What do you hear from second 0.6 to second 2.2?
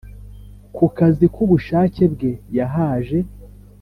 ku kazi ku bushake